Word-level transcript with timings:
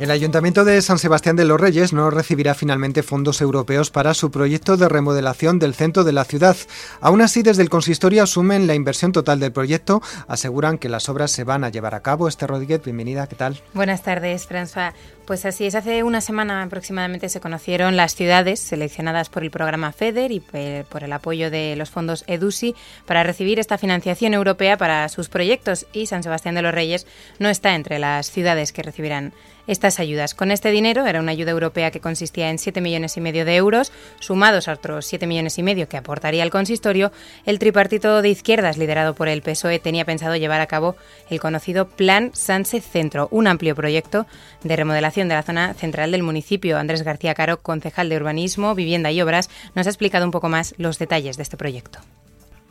El 0.00 0.10
Ayuntamiento 0.10 0.64
de 0.64 0.80
San 0.80 0.98
Sebastián 0.98 1.36
de 1.36 1.44
los 1.44 1.60
Reyes 1.60 1.92
no 1.92 2.08
recibirá 2.08 2.54
finalmente 2.54 3.02
fondos 3.02 3.42
europeos 3.42 3.90
para 3.90 4.14
su 4.14 4.30
proyecto 4.30 4.78
de 4.78 4.88
remodelación 4.88 5.58
del 5.58 5.74
centro 5.74 6.04
de 6.04 6.12
la 6.12 6.24
ciudad. 6.24 6.56
Aún 7.02 7.20
así, 7.20 7.42
desde 7.42 7.60
el 7.60 7.68
consistorio 7.68 8.22
asumen 8.22 8.66
la 8.66 8.74
inversión 8.74 9.12
total 9.12 9.40
del 9.40 9.52
proyecto, 9.52 10.00
aseguran 10.26 10.78
que 10.78 10.88
las 10.88 11.10
obras 11.10 11.32
se 11.32 11.44
van 11.44 11.64
a 11.64 11.68
llevar 11.68 11.94
a 11.94 12.00
cabo. 12.00 12.28
Este 12.28 12.46
Rodríguez, 12.46 12.82
bienvenida, 12.82 13.26
¿qué 13.26 13.36
tal? 13.36 13.60
Buenas 13.74 14.02
tardes, 14.02 14.48
François. 14.48 14.94
Pues 15.26 15.44
así 15.44 15.66
es, 15.66 15.74
hace 15.74 16.02
una 16.02 16.22
semana 16.22 16.62
aproximadamente 16.62 17.28
se 17.28 17.40
conocieron 17.40 17.94
las 17.94 18.14
ciudades 18.14 18.58
seleccionadas 18.58 19.28
por 19.28 19.44
el 19.44 19.50
programa 19.50 19.92
FEDER 19.92 20.32
y 20.32 20.40
por 20.40 21.04
el 21.04 21.12
apoyo 21.12 21.50
de 21.50 21.76
los 21.76 21.90
fondos 21.90 22.24
EDUSI 22.26 22.74
para 23.06 23.22
recibir 23.22 23.60
esta 23.60 23.76
financiación 23.76 24.32
europea 24.32 24.78
para 24.78 25.08
sus 25.10 25.28
proyectos 25.28 25.86
y 25.92 26.06
San 26.06 26.22
Sebastián 26.22 26.54
de 26.54 26.62
los 26.62 26.74
Reyes 26.74 27.06
no 27.38 27.50
está 27.50 27.74
entre 27.74 27.98
las 28.00 28.30
ciudades 28.30 28.72
que 28.72 28.82
recibirán 28.82 29.32
estas 29.70 30.00
ayudas. 30.00 30.34
Con 30.34 30.50
este 30.50 30.70
dinero, 30.70 31.06
era 31.06 31.20
una 31.20 31.30
ayuda 31.30 31.52
europea 31.52 31.92
que 31.92 32.00
consistía 32.00 32.50
en 32.50 32.58
7 32.58 32.80
millones 32.80 33.16
y 33.16 33.20
medio 33.20 33.44
de 33.44 33.54
euros, 33.54 33.92
sumados 34.18 34.66
a 34.66 34.72
otros 34.72 35.06
7 35.06 35.28
millones 35.28 35.58
y 35.58 35.62
medio 35.62 35.88
que 35.88 35.96
aportaría 35.96 36.42
el 36.42 36.50
consistorio, 36.50 37.12
el 37.46 37.60
tripartito 37.60 38.20
de 38.20 38.30
izquierdas 38.30 38.78
liderado 38.78 39.14
por 39.14 39.28
el 39.28 39.42
PSOE 39.42 39.78
tenía 39.78 40.04
pensado 40.04 40.34
llevar 40.34 40.60
a 40.60 40.66
cabo 40.66 40.96
el 41.30 41.38
conocido 41.38 41.88
Plan 41.88 42.32
Sánchez 42.34 42.84
Centro, 42.84 43.28
un 43.30 43.46
amplio 43.46 43.76
proyecto 43.76 44.26
de 44.64 44.74
remodelación 44.74 45.28
de 45.28 45.36
la 45.36 45.42
zona 45.42 45.74
central 45.74 46.10
del 46.10 46.24
municipio. 46.24 46.76
Andrés 46.76 47.02
García 47.02 47.34
Caro, 47.34 47.60
concejal 47.62 48.08
de 48.08 48.16
Urbanismo, 48.16 48.74
Vivienda 48.74 49.12
y 49.12 49.22
Obras, 49.22 49.50
nos 49.76 49.86
ha 49.86 49.90
explicado 49.90 50.24
un 50.24 50.32
poco 50.32 50.48
más 50.48 50.74
los 50.78 50.98
detalles 50.98 51.36
de 51.36 51.44
este 51.44 51.56
proyecto. 51.56 52.00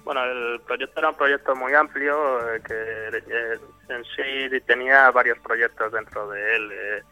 Bueno, 0.09 0.23
el 0.23 0.59
proyecto 0.62 1.02
era 1.02 1.09
un 1.09 1.16
proyecto 1.16 1.55
muy 1.55 1.71
amplio 1.76 2.55
eh, 2.55 2.62
que 2.65 2.74
eh, 2.74 3.60
en 3.90 4.04
sí 4.05 4.60
tenía 4.65 5.12
varios 5.12 5.38
proyectos 5.38 5.91
dentro 5.91 6.27
de 6.29 6.55
él. 6.55 6.71
Eh, 6.71 7.04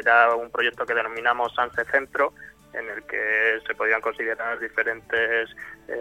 era 0.00 0.34
un 0.34 0.50
proyecto 0.50 0.84
que 0.84 0.92
denominamos 0.92 1.54
Sanse 1.54 1.86
Centro, 1.86 2.34
en 2.74 2.86
el 2.86 3.02
que 3.04 3.60
se 3.66 3.74
podían 3.74 4.02
considerar 4.02 4.58
diferentes 4.58 5.48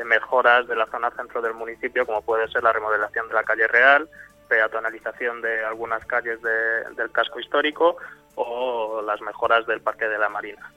mejoras 0.06 0.68
de 0.68 0.76
la 0.76 0.86
zona 0.88 1.12
centro 1.12 1.42
del 1.42 1.54
municipio, 1.54 2.06
como 2.06 2.22
puede 2.22 2.50
ser 2.50 2.62
la 2.62 2.74
remodelación 2.74 3.30
de 3.30 3.34
la 3.34 3.44
calle 3.46 3.68
Real, 3.70 4.10
peatonalización 4.50 5.42
de 5.42 5.64
algunas 5.64 6.06
calles 6.08 6.42
del 6.42 7.10
casco 7.14 7.40
histórico 7.40 7.96
o 8.36 9.02
las 9.02 9.22
mejoras 9.22 9.66
del 9.66 9.80
Parque 9.80 10.10
de 10.10 10.18
la 10.18 10.28
Marina 10.28 10.74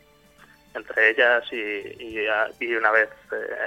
entre 0.74 1.10
ellas 1.10 1.44
y, 1.52 2.26
y, 2.60 2.74
una 2.74 2.90
vez 2.90 3.08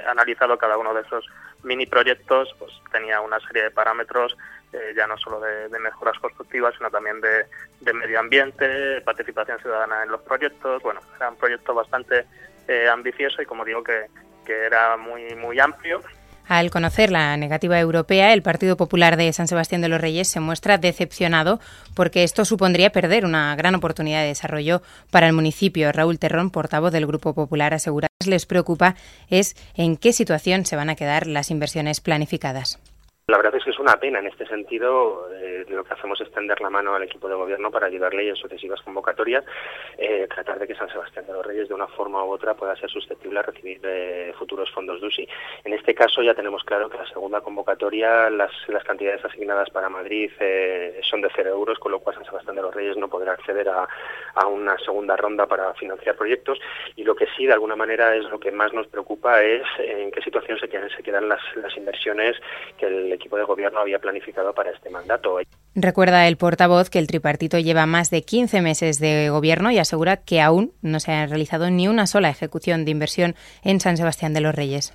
analizado 0.06 0.56
cada 0.56 0.78
uno 0.78 0.94
de 0.94 1.02
esos 1.02 1.26
mini 1.62 1.86
proyectos 1.86 2.54
pues 2.58 2.72
tenía 2.92 3.20
una 3.20 3.40
serie 3.40 3.64
de 3.64 3.70
parámetros 3.70 4.36
eh, 4.72 4.92
ya 4.96 5.06
no 5.06 5.16
solo 5.18 5.40
de, 5.40 5.68
mejoras 5.78 6.18
constructivas 6.18 6.74
sino 6.76 6.90
también 6.90 7.20
de, 7.20 7.92
medio 7.92 8.20
ambiente 8.20 9.00
participación 9.02 9.58
ciudadana 9.60 10.02
en 10.02 10.10
los 10.10 10.22
proyectos. 10.22 10.82
Bueno 10.82 11.00
era 11.16 11.30
un 11.30 11.36
proyecto 11.36 11.74
bastante 11.74 12.26
eh, 12.68 12.88
ambicioso 12.88 13.42
y 13.42 13.46
como 13.46 13.64
digo 13.64 13.82
que, 13.84 14.06
que 14.44 14.64
era 14.64 14.96
muy 14.96 15.34
muy 15.34 15.58
amplio 15.60 16.02
al 16.46 16.70
conocer 16.70 17.10
la 17.10 17.36
negativa 17.36 17.78
europea, 17.78 18.32
el 18.32 18.42
Partido 18.42 18.76
Popular 18.76 19.16
de 19.16 19.32
San 19.32 19.48
Sebastián 19.48 19.80
de 19.80 19.88
los 19.88 20.00
Reyes 20.00 20.28
se 20.28 20.40
muestra 20.40 20.78
decepcionado 20.78 21.60
porque 21.94 22.22
esto 22.24 22.44
supondría 22.44 22.90
perder 22.90 23.24
una 23.24 23.54
gran 23.56 23.74
oportunidad 23.74 24.20
de 24.20 24.28
desarrollo 24.28 24.82
para 25.10 25.26
el 25.26 25.32
municipio. 25.32 25.92
Raúl 25.92 26.18
Terrón, 26.18 26.50
portavoz 26.50 26.92
del 26.92 27.06
Grupo 27.06 27.34
Popular, 27.34 27.74
asegura 27.74 28.08
que 28.18 28.30
les 28.30 28.46
preocupa 28.46 28.94
es 29.28 29.56
en 29.74 29.96
qué 29.96 30.12
situación 30.12 30.66
se 30.66 30.76
van 30.76 30.90
a 30.90 30.96
quedar 30.96 31.26
las 31.26 31.50
inversiones 31.50 32.00
planificadas. 32.00 32.78
La 33.26 33.38
verdad 33.38 33.54
es 33.56 33.64
que 33.64 33.70
es 33.70 33.78
una 33.78 33.96
pena 33.96 34.18
en 34.18 34.26
este 34.26 34.44
sentido. 34.46 35.30
Eh, 35.32 35.64
lo 35.70 35.82
que 35.82 35.94
hacemos 35.94 36.20
es 36.20 36.30
tender 36.30 36.60
la 36.60 36.68
mano 36.68 36.94
al 36.94 37.04
equipo 37.04 37.26
de 37.26 37.34
gobierno 37.34 37.70
para 37.70 37.86
ayudarle 37.86 38.28
en 38.28 38.36
sucesivas 38.36 38.82
convocatorias, 38.82 39.42
eh, 39.96 40.28
tratar 40.28 40.58
de 40.58 40.66
que 40.66 40.74
San 40.74 40.90
Sebastián 40.90 41.24
de 41.26 41.32
los 41.32 41.46
Reyes 41.46 41.68
de 41.68 41.74
una 41.74 41.86
forma 41.86 42.22
u 42.22 42.32
otra 42.32 42.52
pueda 42.52 42.76
ser 42.76 42.90
susceptible 42.90 43.38
a 43.38 43.42
recibir 43.42 43.80
eh, 43.82 44.34
futuros 44.38 44.70
fondos 44.72 45.00
DUSI. 45.00 45.26
En 45.64 45.72
este 45.72 45.94
caso 45.94 46.22
ya 46.22 46.34
tenemos 46.34 46.64
claro 46.64 46.90
que 46.90 46.98
la 46.98 47.06
segunda 47.06 47.40
convocatoria, 47.40 48.28
las, 48.28 48.52
las 48.68 48.84
cantidades 48.84 49.24
asignadas 49.24 49.70
para 49.70 49.88
Madrid 49.88 50.30
son 51.00 51.22
de 51.22 51.30
cero 51.34 51.48
euros, 51.48 51.78
con 51.78 51.92
lo 51.92 52.00
cual 52.00 52.16
San 52.16 52.26
Sebastián 52.26 52.56
de 52.56 52.62
los 52.62 52.74
Reyes 52.74 52.98
no 52.98 53.08
podrá 53.08 53.32
acceder 53.32 53.70
a, 53.70 53.88
a, 54.34 54.46
una 54.48 54.76
segunda 54.80 55.16
ronda 55.16 55.46
para 55.46 55.72
financiar 55.72 56.14
proyectos. 56.14 56.58
Y 56.94 57.04
lo 57.04 57.16
que 57.16 57.26
sí, 57.38 57.46
de 57.46 57.54
alguna 57.54 57.74
manera, 57.74 58.14
es 58.14 58.24
lo 58.24 58.38
que 58.38 58.52
más 58.52 58.74
nos 58.74 58.86
preocupa 58.88 59.42
es 59.42 59.62
en 59.78 60.10
qué 60.10 60.20
situación 60.20 60.58
se 60.58 60.68
quedan, 60.68 60.90
se 60.90 61.02
quedan 61.02 61.26
las, 61.26 61.40
las 61.56 61.74
inversiones 61.78 62.36
que 62.76 62.84
el 62.84 63.13
equipo 63.14 63.36
de 63.36 63.44
gobierno 63.44 63.80
había 63.80 63.98
planificado 63.98 64.52
para 64.52 64.70
este 64.70 64.90
mandato. 64.90 65.38
Recuerda 65.74 66.28
el 66.28 66.36
portavoz 66.36 66.90
que 66.90 66.98
el 66.98 67.06
tripartito 67.06 67.58
lleva 67.58 67.86
más 67.86 68.10
de 68.10 68.22
15 68.22 68.60
meses 68.60 68.98
de 68.98 69.28
gobierno 69.30 69.70
y 69.70 69.78
asegura 69.78 70.18
que 70.18 70.40
aún 70.40 70.72
no 70.82 71.00
se 71.00 71.12
ha 71.12 71.26
realizado 71.26 71.70
ni 71.70 71.88
una 71.88 72.06
sola 72.06 72.30
ejecución 72.30 72.84
de 72.84 72.90
inversión 72.90 73.34
en 73.62 73.80
San 73.80 73.96
Sebastián 73.96 74.34
de 74.34 74.40
los 74.40 74.54
Reyes 74.54 74.94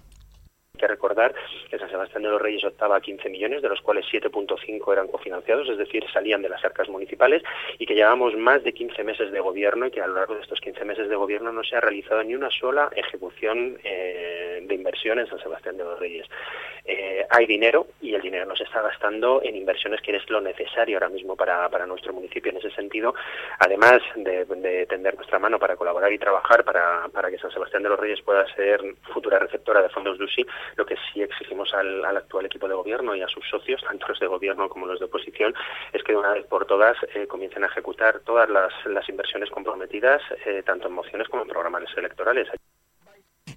que 1.70 1.78
San 1.78 1.90
Sebastián 1.90 2.24
de 2.24 2.30
los 2.30 2.42
Reyes 2.42 2.64
optaba 2.64 2.98
a 2.98 3.02
15 3.02 3.30
millones, 3.30 3.62
de 3.62 3.70
los 3.70 3.82
cuales 3.82 4.06
7.5 4.12 4.94
eran 4.94 5.08
cofinanciados, 5.08 5.70
es 5.70 5.78
decir, 5.78 6.04
salían 6.12 6.42
de 6.42 6.50
las 6.50 6.64
arcas 6.64 6.90
municipales, 6.90 7.44
y 7.78 7.86
que 7.86 7.96
llevamos 7.96 8.36
más 8.36 8.64
de 8.64 8.74
15 8.74 9.04
meses 9.04 9.32
de 9.32 9.40
gobierno 9.40 9.88
y 9.88 9.92
que 9.92 10.02
a 10.02 10.08
lo 10.08 10.16
largo 10.16 10.36
de 10.36 10.42
estos 10.42 10.60
15 10.62 10.86
meses 10.86 11.10
de 11.10 11.16
gobierno 11.16 11.52
no 11.52 11.64
se 11.64 11.76
ha 11.76 11.82
realizado 11.82 12.24
ni 12.24 12.36
una 12.36 12.50
sola 12.50 12.90
ejecución 12.96 13.78
eh, 13.84 14.64
de 14.66 14.76
inversión 14.76 15.20
en 15.20 15.28
San 15.28 15.40
Sebastián 15.40 15.78
de 15.78 15.84
los 15.84 16.00
Reyes. 16.00 16.28
Eh, 16.86 17.26
hay 17.30 17.46
dinero 17.46 17.88
y 18.02 18.16
el 18.16 18.22
dinero 18.22 18.46
no 18.46 18.56
se 18.56 18.64
está 18.64 18.82
gastando 18.82 19.42
en 19.44 19.56
inversiones 19.56 20.02
que 20.02 20.16
es 20.16 20.28
lo 20.30 20.42
necesario 20.42 20.98
ahora 20.98 21.10
mismo 21.10 21.36
para, 21.36 21.70
nuestro 21.86 22.14
municipio. 22.14 22.52
En 22.52 22.58
ese 22.58 22.72
sentido, 22.72 23.14
además 23.60 24.02
de, 24.16 24.46
de, 24.46 24.86
tender 24.86 25.16
nuestra 25.16 25.40
mano 25.40 25.60
para 25.60 25.76
colaborar 25.76 26.12
y 26.12 26.18
trabajar 26.18 26.64
para, 26.64 27.08
para 27.10 27.30
que 27.30 27.38
San 27.38 27.52
Sebastián 27.52 27.84
de 27.84 27.90
los 27.90 28.00
Reyes 28.00 28.22
pueda 28.22 28.46
ser 28.56 28.82
futura 29.14 29.40
receptora 29.40 29.82
de 29.82 29.90
fondos 29.90 30.18
DUSI, 30.18 30.46
lo 30.76 30.86
que 30.86 30.96
sí 31.14 31.22
exigimos 31.22 31.74
al, 31.74 32.06
actual 32.06 32.46
equipo 32.46 32.68
de 32.68 32.76
gobierno 32.76 33.16
y 33.16 33.22
a 33.22 33.28
sus 33.28 33.48
socios, 33.50 33.82
tanto 33.82 34.08
los 34.08 34.20
de 34.20 34.28
gobierno 34.28 34.70
como 34.70 34.86
los 34.86 35.00
de 35.00 35.06
oposición, 35.06 35.54
es 35.94 36.04
que 36.04 36.14
de 36.14 36.18
una 36.18 36.34
vez 36.34 36.46
por 36.46 36.66
todas 36.66 36.98
eh, 37.16 37.28
comiencen 37.28 37.64
a 37.64 37.68
ejecutar 37.68 38.20
todas 38.22 38.50
las, 38.50 39.10
inversiones 39.10 39.50
comprometidas, 39.50 40.22
eh, 40.46 40.64
tanto 40.66 40.88
en 40.88 40.94
mociones 40.94 41.28
como 41.30 41.44
en 41.44 41.50
programas 41.50 41.84
electorales. 41.98 42.48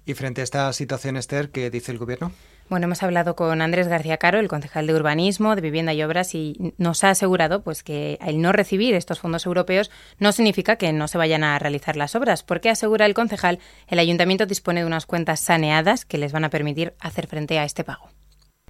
Y 0.05 0.13
frente 0.15 0.41
a 0.41 0.43
esta 0.43 0.73
situación, 0.73 1.15
Esther, 1.15 1.49
¿qué 1.49 1.69
dice 1.69 1.91
el 1.91 1.97
Gobierno? 1.97 2.31
Bueno, 2.69 2.85
hemos 2.85 3.03
hablado 3.03 3.35
con 3.35 3.61
Andrés 3.61 3.87
García 3.87 4.17
Caro, 4.17 4.39
el 4.39 4.47
concejal 4.47 4.87
de 4.87 4.95
Urbanismo, 4.95 5.55
de 5.55 5.61
Vivienda 5.61 5.93
y 5.93 6.03
Obras, 6.03 6.33
y 6.33 6.73
nos 6.77 7.03
ha 7.03 7.09
asegurado 7.09 7.61
pues, 7.63 7.83
que 7.83 8.17
el 8.25 8.41
no 8.41 8.51
recibir 8.51 8.95
estos 8.95 9.19
fondos 9.19 9.45
europeos 9.45 9.91
no 10.19 10.31
significa 10.31 10.77
que 10.77 10.91
no 10.91 11.07
se 11.07 11.17
vayan 11.17 11.43
a 11.43 11.59
realizar 11.59 11.95
las 11.95 12.15
obras, 12.15 12.43
porque 12.43 12.69
asegura 12.69 13.05
el 13.05 13.13
concejal, 13.13 13.59
el 13.87 13.99
ayuntamiento 13.99 14.45
dispone 14.45 14.81
de 14.81 14.87
unas 14.87 15.05
cuentas 15.05 15.39
saneadas 15.39 16.05
que 16.05 16.17
les 16.17 16.33
van 16.33 16.45
a 16.45 16.49
permitir 16.49 16.93
hacer 16.99 17.27
frente 17.27 17.59
a 17.59 17.63
este 17.63 17.83
pago. 17.83 18.09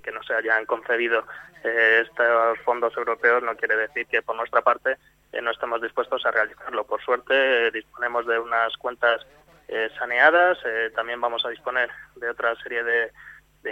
Que 0.04 0.12
no 0.12 0.22
se 0.24 0.34
hayan 0.34 0.66
concedido 0.66 1.24
eh, 1.64 2.02
estos 2.02 2.60
fondos 2.66 2.96
europeos 2.98 3.42
no 3.42 3.56
quiere 3.56 3.78
decir 3.78 4.06
que 4.08 4.22
por 4.22 4.36
nuestra 4.36 4.62
parte 4.62 4.98
eh, 5.32 5.42
no 5.42 5.52
estemos 5.52 5.82
dispuestos 5.82 6.26
a 6.26 6.32
realizarlo. 6.32 6.84
Por 6.84 7.02
suerte 7.02 7.72
disponemos 7.72 8.28
de 8.28 8.38
unas 8.38 8.76
cuentas 8.78 9.26
eh, 9.68 9.90
saneadas. 9.98 10.58
Eh, 10.66 10.92
también 10.96 11.20
vamos 11.22 11.46
a 11.46 11.50
disponer 11.50 11.90
de 12.16 12.30
otra 12.30 12.56
serie 12.56 12.84
de, 12.84 13.12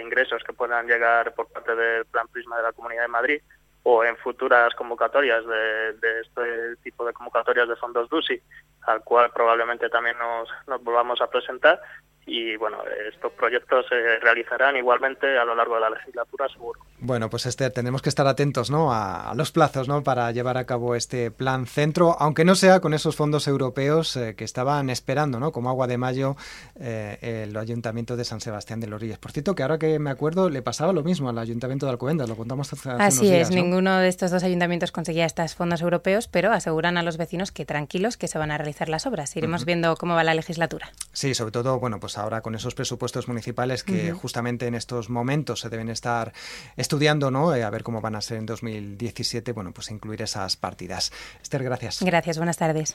ingresos 0.00 0.42
que 0.42 0.54
puedan 0.54 0.86
llegar 0.86 1.34
por 1.34 1.52
parte 1.52 1.76
del 1.76 2.06
Plan 2.06 2.26
Prisma 2.28 2.56
de 2.56 2.62
la 2.62 2.72
Comunidad 2.72 3.02
de 3.02 3.08
Madrid 3.08 3.42
o 3.82 4.02
en 4.02 4.16
futuras 4.16 4.74
convocatorias 4.74 5.44
de, 5.46 6.20
este 6.20 6.76
tipo 6.82 7.04
de 7.04 7.12
convocatorias 7.12 7.68
de 7.68 7.76
fondos 7.76 8.08
DUSI, 8.08 8.40
al 8.82 9.02
cual 9.04 9.30
probablemente 9.32 9.90
también 9.90 10.16
nos, 10.18 10.48
nos 10.66 10.82
volvamos 10.82 11.20
a 11.20 11.26
presentar 11.26 11.78
y 12.24 12.56
bueno, 12.56 12.78
estos 13.12 13.32
proyectos 13.32 13.86
se 13.88 14.18
realizarán 14.20 14.76
igualmente 14.76 15.38
a 15.38 15.44
lo 15.44 15.54
largo 15.54 15.74
de 15.74 15.80
la 15.80 15.90
legislatura, 15.90 16.48
seguro. 16.48 16.80
Bueno, 16.98 17.28
pues 17.28 17.46
Esther, 17.46 17.72
tenemos 17.72 18.00
que 18.00 18.08
estar 18.08 18.26
atentos 18.28 18.70
¿no? 18.70 18.92
a, 18.92 19.32
los 19.34 19.50
plazos 19.50 19.88
¿no? 19.88 20.04
para 20.04 20.30
llevar 20.30 20.56
a 20.56 20.64
cabo 20.64 20.94
este 20.94 21.32
plan 21.32 21.66
centro, 21.66 22.16
aunque 22.20 22.44
no 22.44 22.54
sea 22.54 22.78
con 22.80 22.94
esos 22.94 23.16
fondos 23.16 23.48
europeos 23.48 24.16
eh, 24.16 24.36
que 24.36 24.44
estaban 24.44 24.88
esperando, 24.88 25.40
¿no? 25.40 25.50
como 25.50 25.68
agua 25.68 25.88
de 25.88 25.98
mayo, 25.98 26.36
eh, 26.78 27.44
el 27.44 27.56
Ayuntamiento 27.56 28.16
de 28.16 28.24
San 28.24 28.40
Sebastián 28.40 28.78
de 28.78 28.86
los 28.86 29.00
Reyes. 29.00 29.18
Por 29.18 29.32
cierto, 29.32 29.56
que 29.56 29.64
ahora 29.64 29.78
que 29.78 29.98
me 29.98 30.10
acuerdo, 30.10 30.48
le 30.48 30.62
pasaba 30.62 30.92
lo 30.92 31.02
mismo 31.02 31.28
al 31.28 31.38
Ayuntamiento 31.38 31.86
de 31.86 31.92
Alcobendas, 31.92 32.28
lo 32.28 32.36
contamos 32.36 32.72
hace, 32.72 32.90
Así 32.90 33.34
es, 33.34 33.50
ninguno 33.50 33.98
de 33.98 34.06
estos 34.06 34.30
dos 34.30 34.44
ayuntamientos 34.44 34.92
conseguía 34.92 35.26
estos 35.26 35.56
fondos 35.56 35.82
europeos, 35.82 36.28
pero 36.28 36.52
aseguran 36.52 36.98
a 36.98 37.02
los 37.02 37.16
vecinos 37.16 37.50
que 37.50 37.64
tranquilos 37.64 38.16
que 38.16 38.28
se 38.28 38.38
van 38.38 38.52
a 38.52 38.58
realizar 38.58 38.88
las 38.88 39.06
obras. 39.06 39.36
Iremos 39.36 39.64
viendo 39.64 39.96
cómo 39.96 40.14
va 40.14 40.22
la 40.22 40.34
legislatura. 40.34 40.92
Sí, 41.12 41.34
sobre 41.34 41.50
todo, 41.50 41.80
bueno, 41.80 41.98
pues 41.98 42.11
ahora 42.18 42.40
con 42.40 42.54
esos 42.54 42.74
presupuestos 42.74 43.28
municipales 43.28 43.84
que 43.84 44.12
justamente 44.12 44.66
en 44.66 44.74
estos 44.74 45.10
momentos 45.10 45.60
se 45.60 45.68
deben 45.68 45.88
estar 45.88 46.32
estudiando, 46.76 47.30
¿no? 47.30 47.54
Eh, 47.54 47.62
a 47.62 47.70
ver 47.70 47.82
cómo 47.82 48.00
van 48.00 48.14
a 48.14 48.20
ser 48.20 48.38
en 48.38 48.46
2017, 48.46 49.52
bueno, 49.52 49.72
pues 49.72 49.90
incluir 49.90 50.22
esas 50.22 50.56
partidas. 50.56 51.12
Esther, 51.42 51.62
gracias. 51.64 52.02
Gracias, 52.02 52.36
buenas 52.36 52.56
tardes. 52.56 52.90